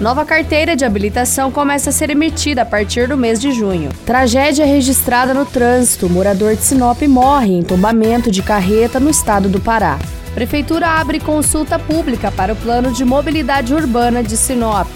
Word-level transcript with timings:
Nova 0.00 0.24
carteira 0.24 0.74
de 0.74 0.82
habilitação 0.82 1.52
começa 1.52 1.90
a 1.90 1.92
ser 1.92 2.08
emitida 2.08 2.62
a 2.62 2.64
partir 2.64 3.06
do 3.06 3.18
mês 3.18 3.38
de 3.38 3.52
junho. 3.52 3.90
Tragédia 4.06 4.64
registrada 4.64 5.34
no 5.34 5.44
trânsito. 5.44 6.08
Morador 6.08 6.56
de 6.56 6.62
Sinop 6.62 7.02
morre 7.02 7.52
em 7.52 7.62
tombamento 7.62 8.30
de 8.30 8.42
carreta 8.42 8.98
no 8.98 9.10
estado 9.10 9.46
do 9.46 9.60
Pará. 9.60 9.98
Prefeitura 10.34 10.88
abre 10.88 11.20
consulta 11.20 11.78
pública 11.78 12.32
para 12.32 12.54
o 12.54 12.56
plano 12.56 12.90
de 12.92 13.04
mobilidade 13.04 13.74
urbana 13.74 14.22
de 14.22 14.38
Sinop. 14.38 14.88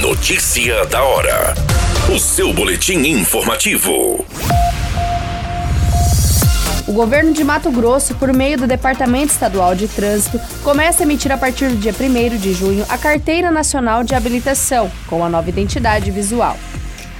Notícia 0.00 0.86
da 0.86 1.02
hora. 1.02 1.54
O 2.14 2.20
seu 2.20 2.52
boletim 2.54 3.00
informativo. 3.00 4.24
O 6.88 6.92
governo 6.94 7.34
de 7.34 7.44
Mato 7.44 7.70
Grosso, 7.70 8.14
por 8.14 8.32
meio 8.32 8.56
do 8.56 8.66
Departamento 8.66 9.30
Estadual 9.30 9.74
de 9.74 9.86
Trânsito, 9.86 10.40
começa 10.64 11.02
a 11.02 11.04
emitir 11.04 11.30
a 11.30 11.36
partir 11.36 11.68
do 11.68 11.76
dia 11.76 11.92
1 11.92 12.38
de 12.38 12.54
junho 12.54 12.82
a 12.88 12.96
Carteira 12.96 13.50
Nacional 13.50 14.02
de 14.02 14.14
Habilitação, 14.14 14.90
com 15.06 15.22
a 15.22 15.28
nova 15.28 15.50
identidade 15.50 16.10
visual. 16.10 16.56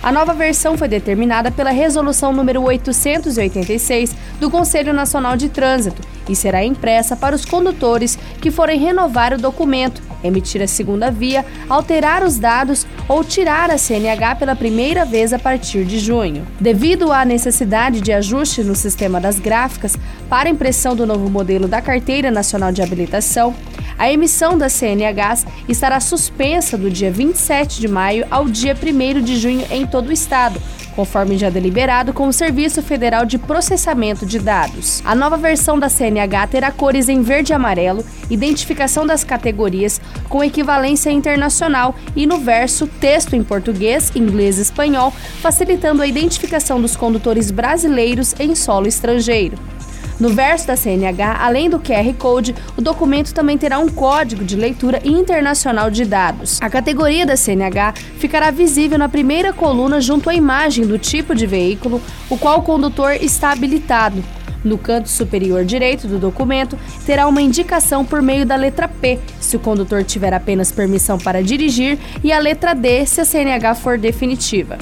A 0.02 0.10
nova 0.10 0.32
versão 0.32 0.78
foi 0.78 0.88
determinada 0.88 1.50
pela 1.50 1.70
Resolução 1.70 2.32
número 2.32 2.62
886 2.62 4.16
do 4.40 4.50
Conselho 4.50 4.94
Nacional 4.94 5.36
de 5.36 5.50
Trânsito 5.50 6.00
e 6.26 6.34
será 6.34 6.64
impressa 6.64 7.14
para 7.14 7.36
os 7.36 7.44
condutores 7.44 8.18
que 8.40 8.50
forem 8.50 8.80
renovar 8.80 9.34
o 9.34 9.38
documento, 9.38 10.02
emitir 10.22 10.62
a 10.62 10.66
segunda 10.66 11.10
via, 11.10 11.44
alterar 11.68 12.22
os 12.22 12.38
dados 12.38 12.86
ou 13.08 13.24
tirar 13.24 13.70
a 13.70 13.78
CNH 13.78 14.36
pela 14.36 14.56
primeira 14.56 15.04
vez 15.04 15.32
a 15.32 15.38
partir 15.38 15.84
de 15.84 15.98
junho. 15.98 16.46
Devido 16.60 17.12
à 17.12 17.24
necessidade 17.24 18.00
de 18.00 18.12
ajuste 18.12 18.62
no 18.62 18.74
sistema 18.74 19.20
das 19.20 19.38
gráficas 19.38 19.96
para 20.28 20.48
impressão 20.48 20.94
do 20.94 21.06
novo 21.06 21.28
modelo 21.30 21.68
da 21.68 21.80
Carteira 21.80 22.30
Nacional 22.30 22.72
de 22.72 22.82
Habilitação, 22.82 23.54
a 23.98 24.10
emissão 24.10 24.56
das 24.56 24.74
CNHs 24.74 25.44
estará 25.68 25.98
suspensa 25.98 26.78
do 26.78 26.88
dia 26.88 27.10
27 27.10 27.80
de 27.80 27.88
maio 27.88 28.24
ao 28.30 28.44
dia 28.44 28.74
1 28.74 29.20
de 29.22 29.36
junho 29.36 29.66
em 29.70 29.84
todo 29.84 30.08
o 30.08 30.12
estado, 30.12 30.60
conforme 30.98 31.38
já 31.38 31.48
deliberado 31.48 32.12
com 32.12 32.26
o 32.26 32.32
Serviço 32.32 32.82
Federal 32.82 33.24
de 33.24 33.38
Processamento 33.38 34.26
de 34.26 34.40
Dados. 34.40 35.00
A 35.04 35.14
nova 35.14 35.36
versão 35.36 35.78
da 35.78 35.88
CNH 35.88 36.48
terá 36.48 36.72
cores 36.72 37.08
em 37.08 37.22
verde 37.22 37.52
e 37.52 37.54
amarelo, 37.54 38.04
identificação 38.28 39.06
das 39.06 39.22
categorias 39.22 40.00
com 40.28 40.42
equivalência 40.42 41.08
internacional 41.10 41.94
e 42.16 42.26
no 42.26 42.38
verso 42.38 42.88
texto 42.88 43.36
em 43.36 43.44
português, 43.44 44.10
inglês 44.16 44.58
e 44.58 44.62
espanhol, 44.62 45.12
facilitando 45.40 46.02
a 46.02 46.06
identificação 46.08 46.82
dos 46.82 46.96
condutores 46.96 47.52
brasileiros 47.52 48.34
em 48.40 48.56
solo 48.56 48.88
estrangeiro. 48.88 49.56
No 50.20 50.30
verso 50.30 50.66
da 50.66 50.76
CNH, 50.76 51.38
além 51.40 51.70
do 51.70 51.78
QR 51.78 52.12
Code, 52.18 52.52
o 52.76 52.82
documento 52.82 53.32
também 53.32 53.56
terá 53.56 53.78
um 53.78 53.88
código 53.88 54.44
de 54.44 54.56
leitura 54.56 55.00
internacional 55.04 55.90
de 55.92 56.04
dados. 56.04 56.58
A 56.60 56.68
categoria 56.68 57.24
da 57.24 57.36
CNH 57.36 57.94
ficará 58.18 58.50
visível 58.50 58.98
na 58.98 59.08
primeira 59.08 59.52
coluna 59.52 60.00
junto 60.00 60.28
à 60.28 60.34
imagem 60.34 60.84
do 60.84 60.98
tipo 60.98 61.36
de 61.36 61.46
veículo, 61.46 62.02
o 62.28 62.36
qual 62.36 62.58
o 62.58 62.62
condutor 62.62 63.12
está 63.12 63.52
habilitado. 63.52 64.24
No 64.64 64.76
canto 64.76 65.08
superior 65.08 65.64
direito 65.64 66.08
do 66.08 66.18
documento, 66.18 66.76
terá 67.06 67.28
uma 67.28 67.40
indicação 67.40 68.04
por 68.04 68.20
meio 68.20 68.44
da 68.44 68.56
letra 68.56 68.88
P, 68.88 69.20
se 69.40 69.56
o 69.56 69.60
condutor 69.60 70.02
tiver 70.02 70.34
apenas 70.34 70.72
permissão 70.72 71.16
para 71.16 71.40
dirigir, 71.44 71.96
e 72.24 72.32
a 72.32 72.40
letra 72.40 72.74
D, 72.74 73.06
se 73.06 73.20
a 73.20 73.24
CNH 73.24 73.76
for 73.76 73.96
definitiva. 73.96 74.78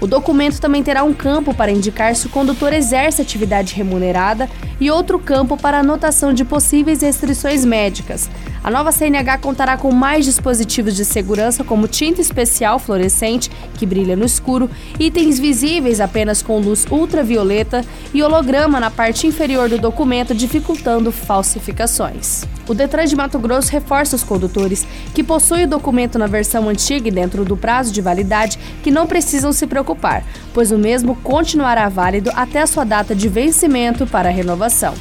O 0.00 0.06
documento 0.06 0.60
também 0.60 0.82
terá 0.82 1.02
um 1.02 1.12
campo 1.12 1.52
para 1.52 1.72
indicar 1.72 2.14
se 2.14 2.26
o 2.26 2.30
condutor 2.30 2.72
exerce 2.72 3.20
atividade 3.20 3.74
remunerada 3.74 4.48
e 4.80 4.90
outro 4.90 5.18
campo 5.18 5.56
para 5.56 5.80
anotação 5.80 6.32
de 6.32 6.44
possíveis 6.44 7.02
restrições 7.02 7.64
médicas. 7.64 8.30
A 8.68 8.70
nova 8.70 8.92
CNH 8.92 9.38
contará 9.38 9.78
com 9.78 9.90
mais 9.90 10.26
dispositivos 10.26 10.94
de 10.94 11.02
segurança, 11.02 11.64
como 11.64 11.88
tinta 11.88 12.20
especial 12.20 12.78
fluorescente, 12.78 13.50
que 13.78 13.86
brilha 13.86 14.14
no 14.14 14.26
escuro, 14.26 14.70
itens 15.00 15.38
visíveis 15.38 16.02
apenas 16.02 16.42
com 16.42 16.60
luz 16.60 16.84
ultravioleta 16.90 17.82
e 18.12 18.22
holograma 18.22 18.78
na 18.78 18.90
parte 18.90 19.26
inferior 19.26 19.70
do 19.70 19.78
documento, 19.78 20.34
dificultando 20.34 21.10
falsificações. 21.10 22.44
O 22.68 22.74
Detran 22.74 23.06
de 23.06 23.16
Mato 23.16 23.38
Grosso 23.38 23.72
reforça 23.72 24.14
os 24.14 24.22
condutores 24.22 24.86
que 25.14 25.24
possuem 25.24 25.64
o 25.64 25.68
documento 25.68 26.18
na 26.18 26.26
versão 26.26 26.68
antiga 26.68 27.08
e 27.08 27.10
dentro 27.10 27.46
do 27.46 27.56
prazo 27.56 27.90
de 27.90 28.02
validade 28.02 28.58
que 28.82 28.90
não 28.90 29.06
precisam 29.06 29.50
se 29.50 29.66
preocupar, 29.66 30.22
pois 30.52 30.70
o 30.70 30.76
mesmo 30.76 31.16
continuará 31.16 31.88
válido 31.88 32.30
até 32.34 32.60
a 32.60 32.66
sua 32.66 32.84
data 32.84 33.14
de 33.14 33.30
vencimento 33.30 34.06
para 34.06 34.28
renovação. 34.28 34.92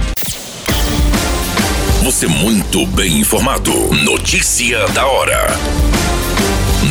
Você 2.08 2.26
muito 2.26 2.86
bem 2.86 3.20
informado. 3.20 3.70
Notícia 4.06 4.88
da 4.94 5.06
hora. 5.06 5.46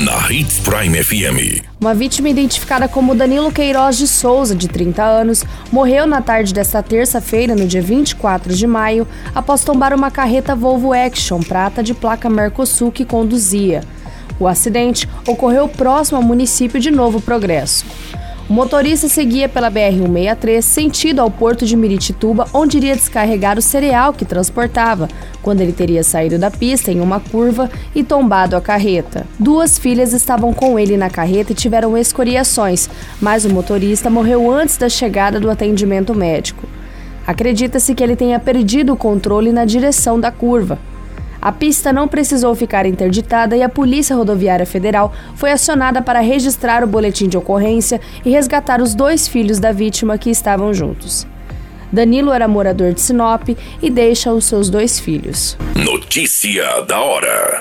Na 0.05 0.31
Hits 0.31 0.59
Prime 0.59 1.03
FM. 1.03 1.65
Uma 1.81 1.95
vítima 1.95 2.29
identificada 2.29 2.87
como 2.87 3.15
Danilo 3.15 3.51
Queiroz 3.51 3.97
de 3.97 4.07
Souza, 4.07 4.55
de 4.55 4.69
30 4.69 5.03
anos, 5.03 5.43
morreu 5.73 6.07
na 6.07 6.21
tarde 6.21 6.53
desta 6.53 6.83
terça-feira, 6.83 7.55
no 7.55 7.67
dia 7.67 7.81
24 7.81 8.55
de 8.55 8.67
maio, 8.67 9.09
após 9.35 9.65
tombar 9.65 9.95
uma 9.95 10.11
carreta 10.11 10.55
Volvo 10.55 10.93
Action 10.93 11.41
prata 11.41 11.83
de 11.83 11.95
placa 11.95 12.29
Mercosul 12.29 12.93
que 12.93 13.07
conduzia. 13.07 13.83
O 14.39 14.47
acidente 14.47 15.09
ocorreu 15.27 15.67
próximo 15.67 16.19
ao 16.19 16.23
município 16.23 16.79
de 16.79 16.91
Novo 16.91 17.23
Progresso. 17.23 17.87
O 18.49 18.53
motorista 18.53 19.09
seguia 19.09 19.49
pela 19.49 19.69
BR-163 19.69 20.63
sentido 20.63 21.21
ao 21.21 21.29
porto 21.29 21.67
de 21.67 21.77
Miritituba, 21.77 22.47
onde 22.55 22.77
iria 22.77 22.95
descarregar 22.95 23.59
o 23.59 23.63
cereal 23.63 24.13
que 24.13 24.25
transportava, 24.25 25.09
quando 25.43 25.63
ele 25.63 25.73
teria 25.73 26.05
saído 26.05 26.39
da 26.39 26.49
pista 26.49 26.93
em 26.93 27.01
uma 27.01 27.19
curva 27.19 27.69
e 27.93 28.05
tombado 28.05 28.55
a 28.55 28.61
carreta. 28.61 29.27
Duas 29.37 29.77
filhas 29.77 30.13
estavam 30.13 30.55
com 30.55 30.79
ele 30.79 30.97
na 30.97 31.11
carreta 31.11 31.51
e 31.51 31.57
tiveram 31.57 31.99
escoriações, 31.99 32.89
mas 33.21 33.45
o 33.45 33.51
motorista 33.51 34.09
morreu 34.09 34.49
antes 34.49 34.77
da 34.77 34.89
chegada 34.89 35.41
do 35.41 35.51
atendimento 35.51 36.15
médico. 36.15 36.69
Acredita-se 37.27 37.97
que 37.97 38.05
ele 38.05 38.15
tenha 38.15 38.39
perdido 38.39 38.93
o 38.93 38.97
controle 38.97 39.51
na 39.51 39.65
direção 39.65 40.21
da 40.21 40.31
curva. 40.31 40.79
A 41.41 41.53
pista 41.53 41.93
não 41.93 42.09
precisou 42.09 42.55
ficar 42.55 42.87
interditada 42.87 43.57
e 43.57 43.63
a 43.63 43.69
Polícia 43.69 44.17
Rodoviária 44.17 44.67
Federal 44.67 45.13
foi 45.35 45.53
acionada 45.53 46.03
para 46.03 46.21
registrar 46.21 46.83
o 46.83 46.87
boletim 46.87 47.29
de 47.29 47.37
ocorrência 47.37 48.01
e 48.25 48.31
resgatar 48.31 48.81
os 48.81 48.95
dois 48.95 49.29
filhos 49.29 49.59
da 49.59 49.73
vítima 49.73 50.19
que 50.19 50.31
estavam 50.31 50.73
juntos. 50.73 51.27
Danilo 51.93 52.33
era 52.33 52.49
morador 52.49 52.93
de 52.93 53.01
Sinop 53.01 53.49
e 53.81 53.91
deixa 53.91 54.33
os 54.33 54.45
seus 54.45 54.69
dois 54.69 54.99
filhos. 54.99 55.57
Notícia 55.77 56.83
da 56.83 57.01
hora. 57.01 57.61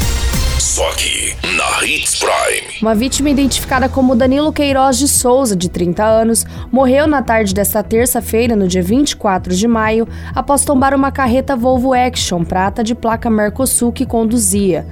Só 0.71 0.87
aqui, 0.89 1.35
na 1.57 1.85
Hits 1.85 2.15
Prime. 2.17 2.79
Uma 2.81 2.95
vítima 2.95 3.29
identificada 3.29 3.89
como 3.89 4.15
Danilo 4.15 4.53
Queiroz 4.53 4.97
de 4.97 5.05
Souza, 5.05 5.53
de 5.53 5.69
30 5.69 6.01
anos, 6.01 6.45
morreu 6.71 7.05
na 7.07 7.21
tarde 7.21 7.53
desta 7.53 7.83
terça-feira, 7.83 8.55
no 8.55 8.69
dia 8.69 8.81
24 8.81 9.53
de 9.53 9.67
maio, 9.67 10.07
após 10.33 10.63
tombar 10.63 10.95
uma 10.95 11.11
carreta 11.11 11.57
Volvo 11.57 11.93
Action 11.93 12.45
prata 12.45 12.85
de 12.85 12.95
placa 12.95 13.29
Mercosul 13.29 13.91
que 13.91 14.05
conduzia. 14.05 14.87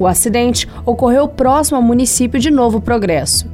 O 0.00 0.06
acidente 0.08 0.68
ocorreu 0.84 1.28
próximo 1.28 1.76
ao 1.76 1.82
município 1.82 2.40
de 2.40 2.50
Novo 2.50 2.80
Progresso. 2.80 3.46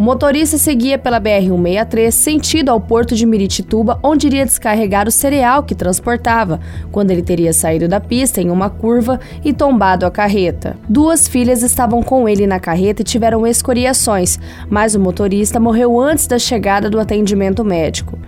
O 0.00 0.02
motorista 0.02 0.56
seguia 0.56 0.96
pela 0.96 1.20
BR-163 1.20 2.10
sentido 2.10 2.70
ao 2.70 2.80
porto 2.80 3.14
de 3.14 3.26
Miritituba, 3.26 4.00
onde 4.02 4.28
iria 4.28 4.46
descarregar 4.46 5.06
o 5.06 5.10
cereal 5.10 5.62
que 5.62 5.74
transportava, 5.74 6.58
quando 6.90 7.10
ele 7.10 7.20
teria 7.20 7.52
saído 7.52 7.86
da 7.86 8.00
pista 8.00 8.40
em 8.40 8.48
uma 8.48 8.70
curva 8.70 9.20
e 9.44 9.52
tombado 9.52 10.06
a 10.06 10.10
carreta. 10.10 10.74
Duas 10.88 11.28
filhas 11.28 11.62
estavam 11.62 12.02
com 12.02 12.26
ele 12.26 12.46
na 12.46 12.58
carreta 12.58 13.02
e 13.02 13.04
tiveram 13.04 13.46
escoriações, 13.46 14.40
mas 14.70 14.94
o 14.94 14.98
motorista 14.98 15.60
morreu 15.60 16.00
antes 16.00 16.26
da 16.26 16.38
chegada 16.38 16.88
do 16.88 16.98
atendimento 16.98 17.62
médico. 17.62 18.18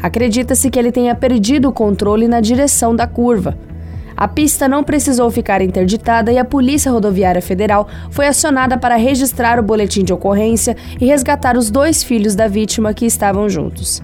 Acredita-se 0.00 0.70
que 0.70 0.78
ele 0.78 0.92
tenha 0.92 1.12
perdido 1.12 1.68
o 1.68 1.72
controle 1.72 2.28
na 2.28 2.40
direção 2.40 2.94
da 2.94 3.08
curva. 3.08 3.58
A 4.16 4.26
pista 4.26 4.66
não 4.66 4.82
precisou 4.82 5.30
ficar 5.30 5.60
interditada 5.60 6.32
e 6.32 6.38
a 6.38 6.44
Polícia 6.44 6.90
Rodoviária 6.90 7.42
Federal 7.42 7.86
foi 8.10 8.26
acionada 8.26 8.78
para 8.78 8.96
registrar 8.96 9.60
o 9.60 9.62
boletim 9.62 10.02
de 10.02 10.12
ocorrência 10.12 10.74
e 10.98 11.04
resgatar 11.04 11.56
os 11.56 11.70
dois 11.70 12.02
filhos 12.02 12.34
da 12.34 12.48
vítima 12.48 12.94
que 12.94 13.04
estavam 13.04 13.46
juntos. 13.48 14.02